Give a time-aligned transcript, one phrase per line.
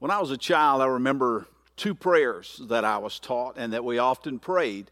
[0.00, 3.84] When I was a child, I remember two prayers that I was taught and that
[3.84, 4.90] we often prayed.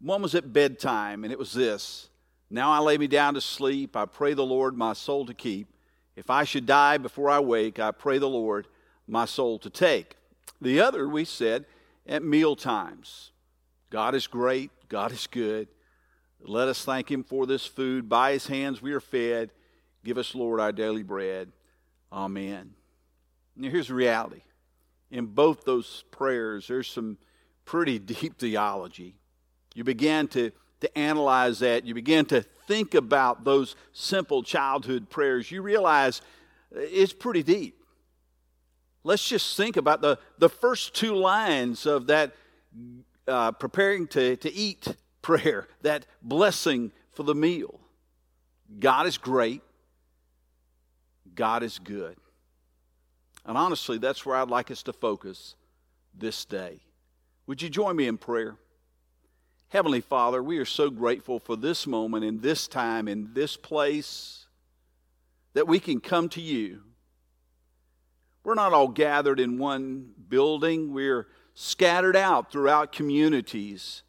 [0.00, 2.08] One was at bedtime, and it was this
[2.50, 3.96] Now I lay me down to sleep.
[3.96, 5.66] I pray the Lord my soul to keep.
[6.14, 8.68] If I should die before I wake, I pray the Lord
[9.08, 10.16] my soul to take.
[10.60, 11.66] The other, we said,
[12.06, 13.32] at meal times.
[13.90, 14.70] God is great.
[14.88, 15.66] God is good.
[16.40, 18.08] Let us thank Him for this food.
[18.08, 19.50] By His hands we are fed.
[20.04, 21.50] Give us, Lord, our daily bread.
[22.12, 22.74] Amen.
[23.56, 24.42] Now, here's the reality.
[25.10, 27.18] In both those prayers, there's some
[27.64, 29.14] pretty deep theology.
[29.74, 30.50] You begin to,
[30.80, 31.84] to analyze that.
[31.84, 35.50] You begin to think about those simple childhood prayers.
[35.50, 36.20] You realize
[36.72, 37.78] it's pretty deep.
[39.04, 42.32] Let's just think about the, the first two lines of that
[43.28, 44.88] uh, preparing to, to eat
[45.22, 47.80] prayer, that blessing for the meal.
[48.78, 49.62] God is great.
[51.34, 52.16] God is good.
[53.46, 55.54] And honestly, that's where I'd like us to focus
[56.16, 56.80] this day.
[57.46, 58.56] Would you join me in prayer?
[59.68, 64.46] Heavenly Father, we are so grateful for this moment in this time, in this place,
[65.52, 66.82] that we can come to you.
[68.44, 74.02] We're not all gathered in one building, we're scattered out throughout communities.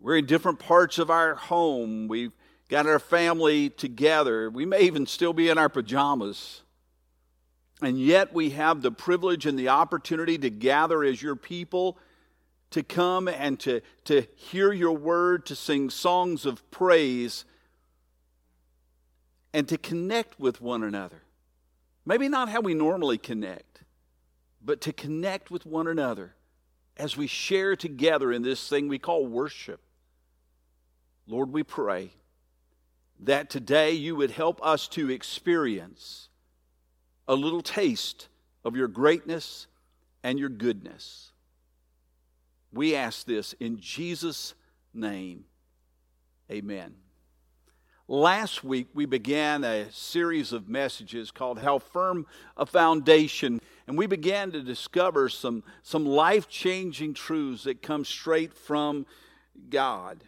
[0.00, 2.06] We're in different parts of our home.
[2.06, 2.32] We've
[2.68, 4.48] got our family together.
[4.48, 6.62] We may even still be in our pajamas.
[7.80, 11.96] And yet we have the privilege and the opportunity to gather as your people,
[12.70, 17.44] to come and to, to hear your word, to sing songs of praise,
[19.52, 21.22] and to connect with one another.
[22.04, 23.82] Maybe not how we normally connect,
[24.64, 26.34] but to connect with one another
[26.96, 29.80] as we share together in this thing we call worship.
[31.26, 32.10] Lord, we pray
[33.20, 36.28] that today you would help us to experience
[37.28, 38.28] a little taste
[38.64, 39.66] of your greatness
[40.24, 41.30] and your goodness.
[42.72, 44.54] We ask this in Jesus'
[44.92, 45.44] name.
[46.50, 46.94] Amen.
[48.10, 53.60] Last week, we began a series of messages called How Firm a Foundation.
[53.86, 59.04] And we began to discover some, some life changing truths that come straight from
[59.68, 60.24] God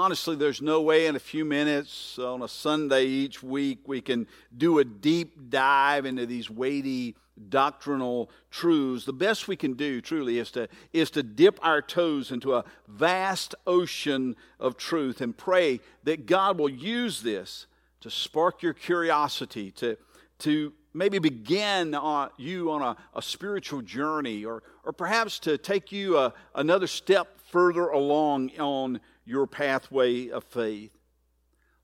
[0.00, 4.26] honestly, there's no way in a few minutes on a Sunday each week we can
[4.56, 7.16] do a deep dive into these weighty
[7.50, 9.04] doctrinal truths.
[9.04, 12.64] The best we can do, truly, is to, is to dip our toes into a
[12.88, 17.66] vast ocean of truth and pray that God will use this
[18.00, 19.98] to spark your curiosity, to,
[20.38, 25.92] to maybe begin on, you on a, a spiritual journey, or, or perhaps to take
[25.92, 30.96] you a, another step further along on your pathway of faith.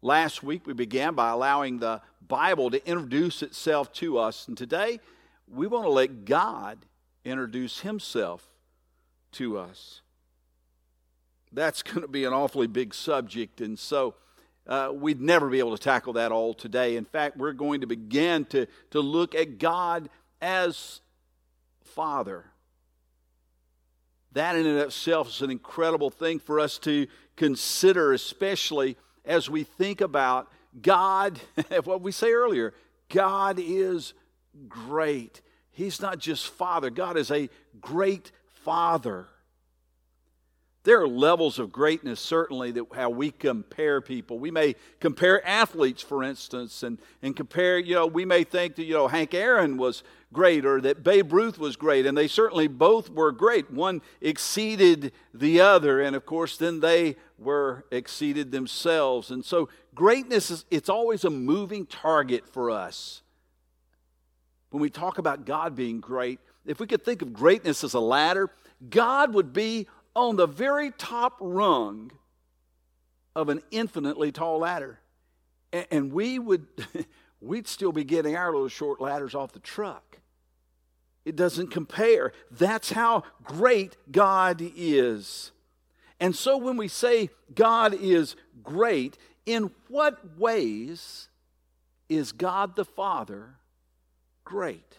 [0.02, 4.48] Last week, we began by allowing the Bible to introduce itself to us.
[4.48, 5.00] And today,
[5.48, 6.78] we want to let God
[7.24, 8.48] introduce Himself
[9.32, 10.00] to us.
[11.52, 13.60] That's going to be an awfully big subject.
[13.60, 14.14] And so,
[14.66, 16.97] uh, we'd never be able to tackle that all today.
[16.97, 20.09] In fact, we're going to begin to, to look at God
[20.41, 21.00] as
[21.84, 22.44] Father.
[24.32, 27.06] That in and of itself is an incredible thing for us to
[27.37, 30.50] consider, especially as we think about
[30.83, 31.41] God,
[31.84, 32.75] what we say earlier
[33.09, 34.15] God is
[34.69, 35.41] great.
[35.71, 37.48] He's not just Father, God is a
[37.81, 38.33] great
[38.65, 39.28] Father.
[40.86, 44.38] There are levels of greatness, certainly, that how we compare people.
[44.38, 48.84] We may compare athletes, for instance, and, and compare, you know, we may think that,
[48.84, 52.69] you know, Hank Aaron was great or that Babe Ruth was great, and they certainly
[52.69, 53.69] both were great.
[53.69, 59.32] One exceeded the other, and of course, then they were exceeded themselves.
[59.32, 63.22] And so, greatness is, it's always a moving target for us.
[64.70, 68.00] When we talk about God being great, if we could think of greatness as a
[68.00, 68.53] ladder,
[68.88, 72.10] God would be on the very top rung
[73.37, 74.99] of an infinitely tall ladder.
[75.91, 76.66] And, we would
[77.41, 80.18] we'd still be getting our little short ladders off the truck.
[81.27, 82.33] It doesn't compare.
[82.51, 85.53] That's how great God is.
[86.19, 91.28] And so when we say God is great, in what ways
[92.09, 93.57] is God the Father
[94.45, 94.98] great?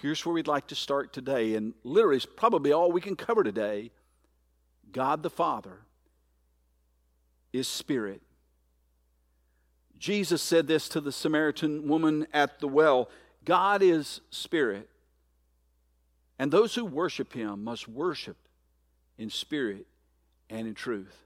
[0.00, 3.42] Here's where we'd like to start today, and literally, it's probably all we can cover
[3.42, 3.90] today.
[4.92, 5.80] God the Father
[7.52, 8.22] is Spirit.
[9.98, 13.10] Jesus said this to the Samaritan woman at the well
[13.44, 14.88] God is Spirit,
[16.38, 18.36] and those who worship Him must worship
[19.18, 19.86] in spirit
[20.48, 21.24] and in truth.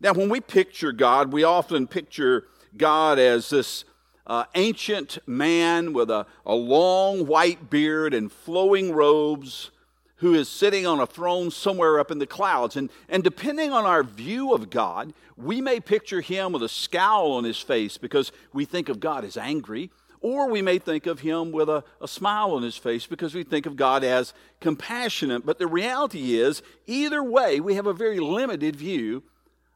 [0.00, 3.84] Now, when we picture God, we often picture God as this
[4.30, 9.72] uh, ancient man with a, a long white beard and flowing robes
[10.18, 12.76] who is sitting on a throne somewhere up in the clouds.
[12.76, 17.32] And, and depending on our view of God, we may picture him with a scowl
[17.32, 19.90] on his face because we think of God as angry,
[20.20, 23.42] or we may think of him with a, a smile on his face because we
[23.42, 25.44] think of God as compassionate.
[25.44, 29.24] But the reality is, either way, we have a very limited view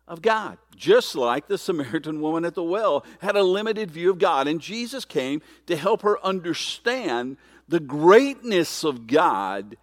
[0.06, 0.58] of God.
[0.76, 4.48] Just like the Samaritan woman at the well had a limited view of God.
[4.48, 7.36] And Jesus came to help her understand
[7.68, 9.76] the greatness of God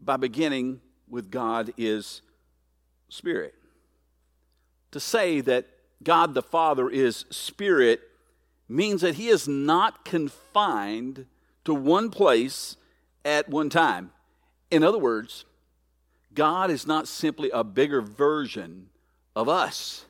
[0.00, 2.22] by beginning with God is
[3.08, 3.54] Spirit.
[4.90, 5.66] To say that
[6.02, 8.00] God the Father is Spirit
[8.68, 11.26] means that He is not confined
[11.64, 12.76] to one place
[13.24, 14.10] at one time.
[14.70, 15.44] In other words,
[16.34, 18.88] God is not simply a bigger version
[19.36, 20.06] of us.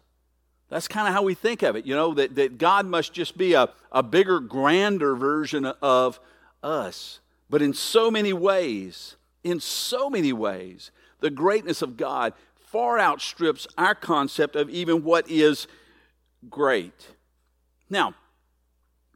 [0.71, 3.37] That's kind of how we think of it, you know, that, that God must just
[3.37, 6.19] be a, a bigger, grander version of
[6.63, 7.21] us.
[7.51, 10.91] But in so many ways, in so many ways,
[11.21, 15.69] the greatness of God far outstrips our concept of even what is
[16.51, 17.09] great.
[17.89, 18.15] Now,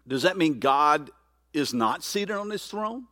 [0.06, 1.10] does that mean God
[1.52, 3.06] is not seated on his throne?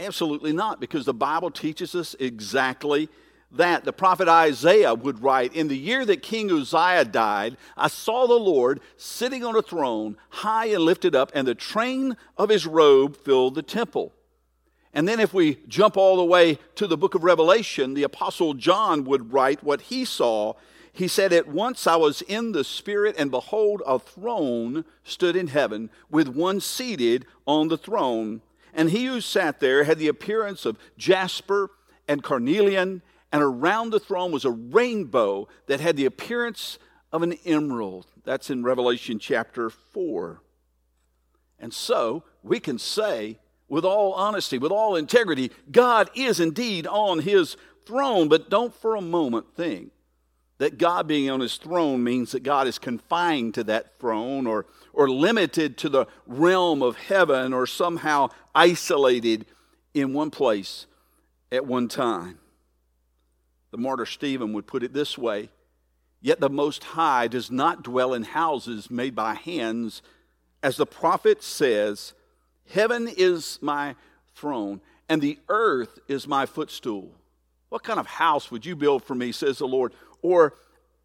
[0.00, 3.08] Absolutely not, because the Bible teaches us exactly
[3.56, 3.84] that.
[3.84, 8.34] The prophet Isaiah would write In the year that King Uzziah died, I saw the
[8.34, 13.16] Lord sitting on a throne, high and lifted up, and the train of his robe
[13.16, 14.12] filled the temple.
[14.92, 18.54] And then, if we jump all the way to the book of Revelation, the Apostle
[18.54, 20.54] John would write what he saw.
[20.92, 25.48] He said, At once I was in the Spirit, and behold, a throne stood in
[25.48, 28.40] heaven, with one seated on the throne.
[28.72, 31.70] And he who sat there had the appearance of jasper
[32.06, 33.02] and carnelian,
[33.34, 36.78] and around the throne was a rainbow that had the appearance
[37.10, 38.06] of an emerald.
[38.22, 40.40] That's in Revelation chapter 4.
[41.58, 47.18] And so we can say with all honesty, with all integrity, God is indeed on
[47.18, 49.90] his throne, but don't for a moment think
[50.58, 54.66] that God being on his throne means that God is confined to that throne or,
[54.92, 59.44] or limited to the realm of heaven or somehow isolated
[59.92, 60.86] in one place
[61.50, 62.38] at one time.
[63.74, 65.48] The martyr Stephen would put it this way
[66.20, 70.00] Yet the Most High does not dwell in houses made by hands,
[70.62, 72.14] as the prophet says,
[72.70, 73.96] Heaven is my
[74.36, 77.10] throne, and the earth is my footstool.
[77.68, 79.92] What kind of house would you build for me, says the Lord?
[80.22, 80.54] Or,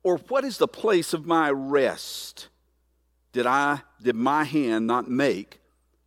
[0.03, 2.49] or what is the place of my rest?
[3.31, 5.59] Did I did my hand not make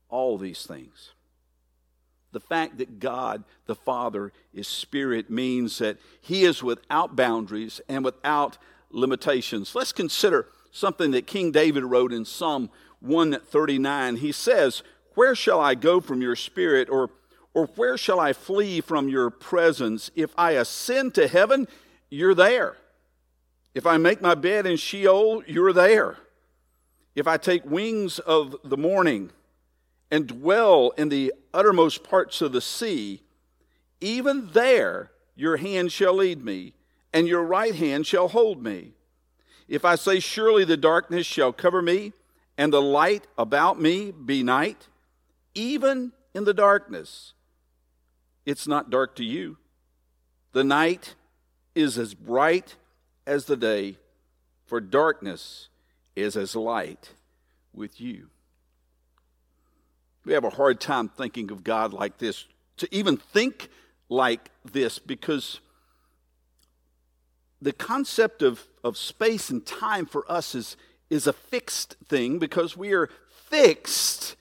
[0.09, 1.12] all these things?
[2.33, 8.05] The fact that God the Father is spirit means that he is without boundaries and
[8.05, 8.59] without
[8.91, 9.75] limitations.
[9.75, 12.71] Let's consider something that King David wrote in Psalm
[13.01, 14.17] 139.
[14.17, 14.83] He says,
[15.15, 17.11] where shall I go from your spirit, or,
[17.55, 20.11] or where shall I flee from your presence?
[20.17, 21.69] If I ascend to heaven,
[22.09, 22.77] you're there.
[23.75, 26.17] If I make my bed in Sheol, you're there.
[27.15, 29.31] If I take wings of the morning
[30.13, 33.23] and dwell in the uttermost parts of the sea,
[33.99, 36.75] even there your hand shall lead me,
[37.15, 38.93] and your right hand shall hold me.
[39.69, 42.13] If I say, Surely the darkness shall cover me,
[42.59, 44.89] and the light about me be night,
[45.55, 47.33] even in the darkness.
[48.45, 49.57] It's not dark to you.
[50.53, 51.15] The night
[51.75, 52.77] is as bright
[53.27, 53.97] as the day,
[54.67, 55.69] for darkness
[56.15, 57.13] is as light
[57.73, 58.29] with you.
[60.25, 63.69] We have a hard time thinking of God like this, to even think
[64.09, 65.61] like this, because
[67.61, 70.77] the concept of, of space and time for us is,
[71.11, 73.09] is a fixed thing because we are
[73.49, 74.37] fixed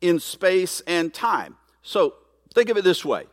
[0.00, 1.56] in space and time.
[1.82, 2.14] So
[2.54, 3.24] think of it this way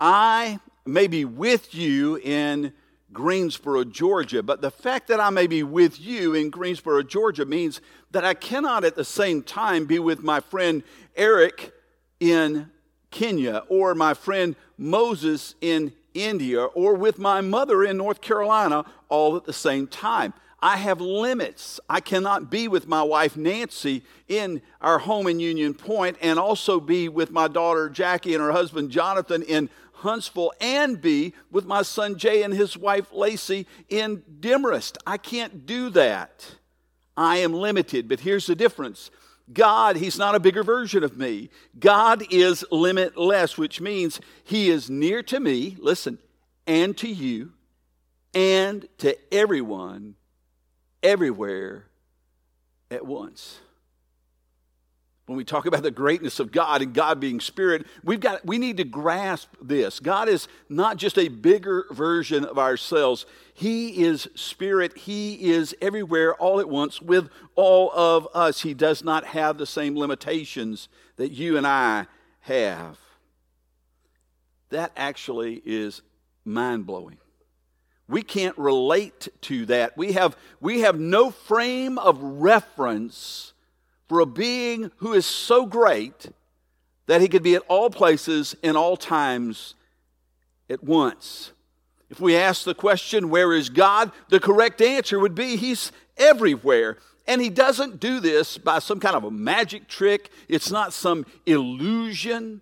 [0.00, 2.72] I may be with you in
[3.16, 7.80] Greensboro, Georgia, but the fact that I may be with you in Greensboro, Georgia means
[8.10, 10.82] that I cannot at the same time be with my friend
[11.16, 11.72] Eric
[12.20, 12.70] in
[13.10, 19.34] Kenya or my friend Moses in India or with my mother in North Carolina all
[19.34, 20.34] at the same time.
[20.60, 21.80] I have limits.
[21.88, 26.80] I cannot be with my wife Nancy in our home in Union Point and also
[26.80, 31.82] be with my daughter Jackie and her husband Jonathan in Huntsville and be with my
[31.82, 34.98] son Jay and his wife Lacey in Demorest.
[35.06, 36.56] I can't do that.
[37.16, 39.10] I am limited, but here's the difference.
[39.52, 41.50] God, He's not a bigger version of me.
[41.78, 46.18] God is limitless, which means He is near to me, listen,
[46.66, 47.52] and to you,
[48.34, 50.16] and to everyone
[51.02, 51.86] everywhere
[52.90, 53.60] at once.
[55.26, 58.58] When we talk about the greatness of God and God being spirit, we've got we
[58.58, 59.98] need to grasp this.
[59.98, 63.26] God is not just a bigger version of ourselves.
[63.52, 64.96] He is spirit.
[64.96, 68.62] He is everywhere all at once with all of us.
[68.62, 72.06] He does not have the same limitations that you and I
[72.40, 72.98] have.
[74.70, 76.02] That actually is
[76.44, 77.18] mind-blowing.
[78.08, 79.96] We can't relate to that.
[79.96, 83.52] We have, we have no frame of reference
[84.08, 86.26] for a being who is so great
[87.06, 89.74] that he could be at all places in all times
[90.68, 91.52] at once.
[92.10, 94.12] If we ask the question, Where is God?
[94.28, 96.98] the correct answer would be He's everywhere.
[97.26, 101.26] And He doesn't do this by some kind of a magic trick, it's not some
[101.44, 102.60] illusion.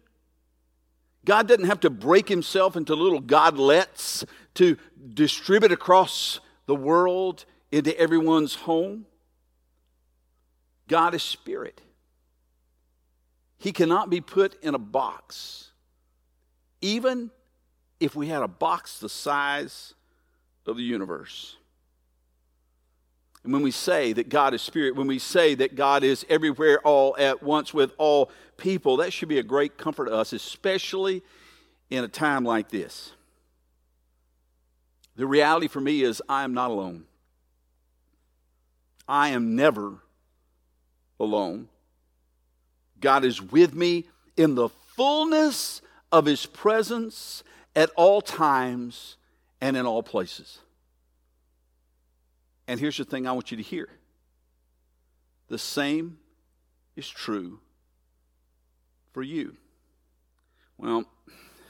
[1.24, 4.24] God doesn't have to break Himself into little godlets
[4.54, 4.76] to
[5.14, 9.06] distribute across the world into everyone's home.
[10.88, 11.80] God is spirit.
[13.58, 15.70] He cannot be put in a box.
[16.80, 17.30] Even
[18.00, 19.94] if we had a box the size
[20.66, 21.56] of the universe.
[23.42, 26.80] And when we say that God is spirit, when we say that God is everywhere
[26.80, 31.22] all at once with all people, that should be a great comfort to us, especially
[31.90, 33.12] in a time like this.
[35.16, 37.04] The reality for me is I am not alone.
[39.06, 40.03] I am never
[41.20, 41.68] alone.
[43.00, 44.04] God is with me
[44.36, 47.42] in the fullness of His presence
[47.76, 49.16] at all times
[49.60, 50.58] and in all places.
[52.66, 53.88] And here's the thing I want you to hear
[55.48, 56.18] the same
[56.96, 57.60] is true
[59.12, 59.56] for you.
[60.78, 61.04] Well,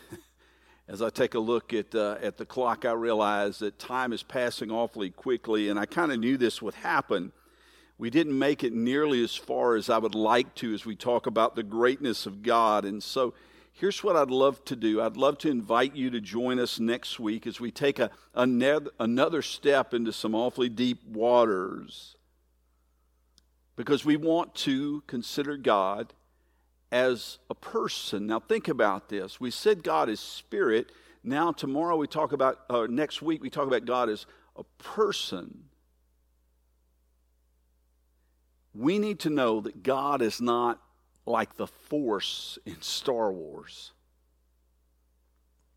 [0.89, 4.23] as I take a look at, uh, at the clock, I realize that time is
[4.23, 7.33] passing awfully quickly, and I kind of knew this would happen
[7.97, 11.27] we didn't make it nearly as far as I would like to as we talk
[11.27, 12.85] about the greatness of God.
[12.85, 13.35] And so
[13.73, 17.21] here's what I'd love to do I'd love to invite you to join us next
[17.21, 22.17] week as we take a, another step into some awfully deep waters.
[23.77, 26.13] Because we want to consider God
[26.93, 28.27] as a person.
[28.27, 29.41] Now, think about this.
[29.41, 30.93] We said God is spirit.
[31.25, 35.65] Now, tomorrow we talk about, uh, next week we talk about God as a person
[38.75, 40.81] we need to know that God is not
[41.27, 43.93] like the Force in Star Wars.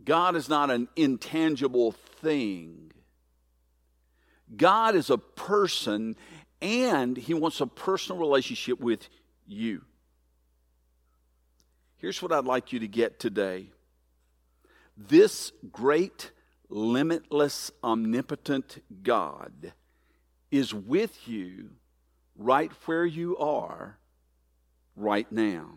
[0.03, 2.91] God is not an intangible thing.
[4.55, 6.15] God is a person,
[6.61, 9.07] and He wants a personal relationship with
[9.45, 9.83] you.
[11.97, 13.67] Here's what I'd like you to get today
[14.95, 16.31] this great,
[16.69, 19.73] limitless, omnipotent God
[20.49, 21.71] is with you
[22.38, 23.98] right where you are
[24.96, 25.70] right now.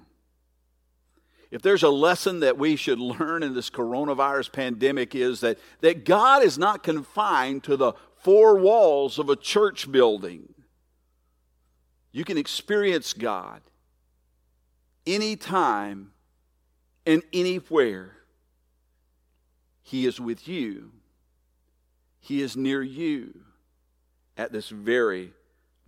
[1.51, 6.05] If there's a lesson that we should learn in this coronavirus pandemic is that, that
[6.05, 10.55] God is not confined to the four walls of a church building.
[12.13, 13.63] You can experience God
[15.07, 16.13] anytime
[17.05, 18.13] and anywhere.
[19.83, 20.93] He is with you.
[22.21, 23.41] He is near you
[24.37, 25.33] at this very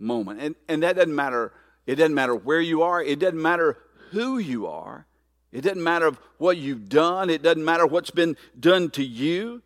[0.03, 0.39] moment.
[0.41, 1.53] And, and that doesn't matter.
[1.85, 3.01] It doesn't matter where you are.
[3.01, 3.77] It doesn't matter
[4.11, 5.07] who you are.
[5.51, 7.29] It doesn't matter what you've done.
[7.29, 9.61] It doesn't matter what's been done to you.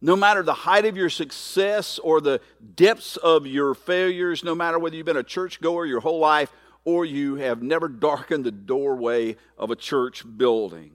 [0.00, 2.40] No matter the height of your success or the
[2.74, 6.52] depths of your failures, no matter whether you've been a churchgoer your whole life
[6.84, 10.90] or you have never darkened the doorway of a church building.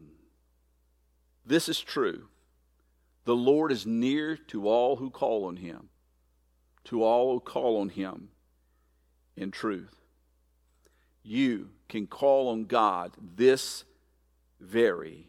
[1.45, 2.27] This is true.
[3.23, 5.89] The Lord is near to all who call on him.
[6.85, 8.29] To all who call on him
[9.37, 9.95] in truth.
[11.23, 13.83] You can call on God this
[14.59, 15.27] very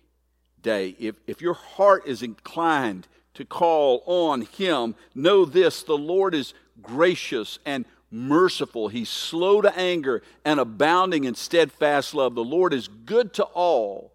[0.62, 0.96] day.
[0.98, 6.54] If, if your heart is inclined to call on Him, know this the Lord is
[6.82, 8.88] gracious and merciful.
[8.88, 12.34] He's slow to anger and abounding in steadfast love.
[12.34, 14.12] The Lord is good to all,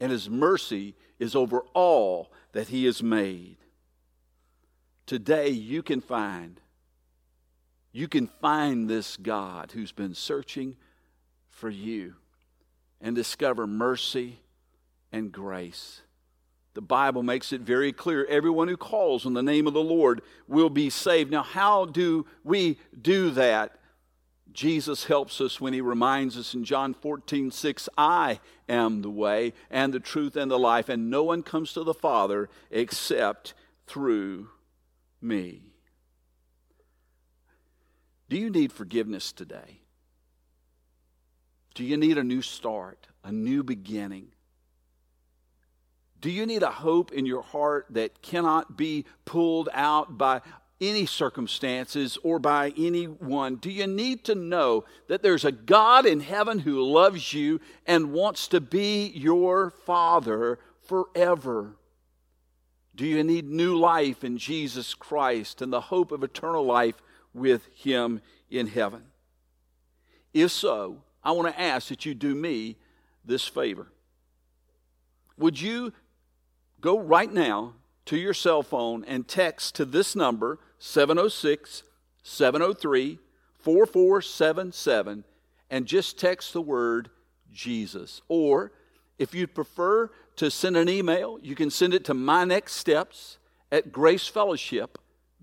[0.00, 3.56] and His mercy is over all that He has made.
[5.06, 6.60] Today, you can find
[7.96, 10.76] you can find this God who's been searching
[11.48, 12.14] for you
[13.00, 14.38] and discover mercy
[15.12, 16.02] and grace.
[16.74, 20.20] The Bible makes it very clear everyone who calls on the name of the Lord
[20.46, 21.30] will be saved.
[21.30, 23.78] Now, how do we do that?
[24.52, 29.54] Jesus helps us when he reminds us in John 14, 6, I am the way
[29.70, 33.54] and the truth and the life, and no one comes to the Father except
[33.86, 34.50] through
[35.22, 35.75] me.
[38.28, 39.80] Do you need forgiveness today?
[41.74, 44.28] Do you need a new start, a new beginning?
[46.20, 50.40] Do you need a hope in your heart that cannot be pulled out by
[50.80, 53.56] any circumstances or by anyone?
[53.56, 58.12] Do you need to know that there's a God in heaven who loves you and
[58.12, 61.76] wants to be your Father forever?
[62.94, 67.02] Do you need new life in Jesus Christ and the hope of eternal life
[67.36, 69.02] with Him in heaven?
[70.34, 72.76] If so, I want to ask that you do me
[73.24, 73.88] this favor.
[75.38, 75.92] Would you
[76.80, 77.74] go right now
[78.06, 81.82] to your cell phone and text to this number, 706
[82.22, 83.18] 703
[83.58, 85.24] 4477,
[85.70, 87.10] and just text the word
[87.52, 88.22] Jesus.
[88.28, 88.72] Or
[89.18, 93.38] if you'd prefer to send an email, you can send it to my next steps
[93.72, 93.92] at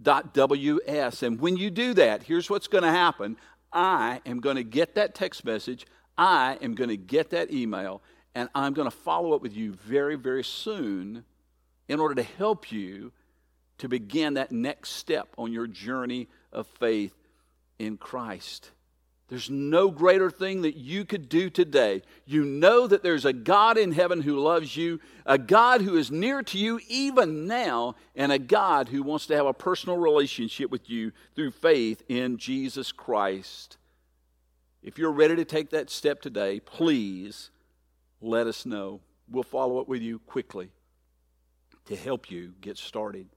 [0.04, 1.24] gracefellowship.ws.
[1.24, 3.38] And when you do that, here's what's going to happen
[3.72, 5.86] I am going to get that text message,
[6.18, 8.02] I am going to get that email,
[8.36, 11.24] and I'm going to follow up with you very, very soon
[11.88, 13.12] in order to help you
[13.80, 17.16] to begin that next step on your journey of faith
[17.80, 18.72] in Christ.
[19.34, 22.04] There's no greater thing that you could do today.
[22.24, 26.12] You know that there's a God in heaven who loves you, a God who is
[26.12, 30.70] near to you even now, and a God who wants to have a personal relationship
[30.70, 33.78] with you through faith in Jesus Christ.
[34.84, 37.50] If you're ready to take that step today, please
[38.22, 39.02] let us know.
[39.28, 40.70] We'll follow up with you quickly
[41.86, 43.30] to help you get started.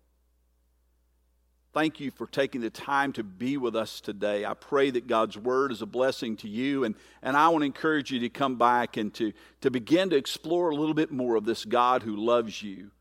[1.76, 4.46] Thank you for taking the time to be with us today.
[4.46, 7.66] I pray that God's word is a blessing to you, and, and I want to
[7.66, 11.36] encourage you to come back and to, to begin to explore a little bit more
[11.36, 12.92] of this God who loves you,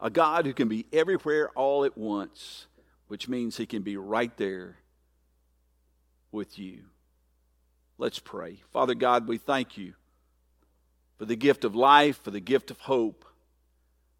[0.00, 2.66] a God who can be everywhere all at once,
[3.08, 4.78] which means he can be right there
[6.32, 6.78] with you.
[7.98, 8.62] Let's pray.
[8.72, 9.92] Father God, we thank you
[11.18, 13.26] for the gift of life, for the gift of hope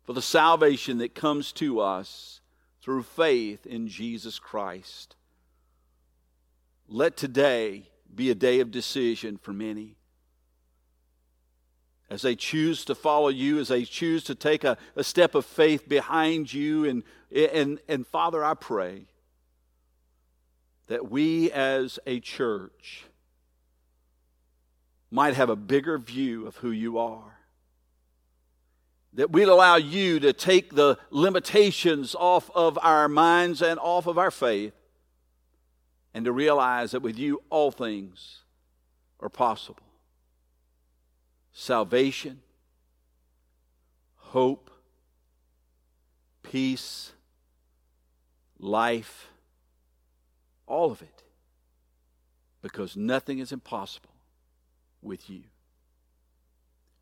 [0.04, 2.42] for the salvation that comes to us
[2.84, 5.16] through faith in Jesus Christ.
[6.86, 9.96] Let today be a day of decision for many.
[12.10, 15.46] As they choose to follow you, as they choose to take a, a step of
[15.46, 17.02] faith behind you, and,
[17.34, 19.06] and, and Father, I pray
[20.88, 23.06] that we as a church
[25.10, 27.33] might have a bigger view of who you are
[29.14, 34.18] that we'd allow you to take the limitations off of our minds and off of
[34.18, 34.74] our faith,
[36.12, 38.40] and to realize that with you all things
[39.20, 39.82] are possible.
[41.52, 42.40] Salvation,
[44.16, 44.70] hope,
[46.42, 47.12] peace,
[48.58, 49.28] life,
[50.66, 51.22] all of it,
[52.62, 54.10] because nothing is impossible
[55.02, 55.42] with you.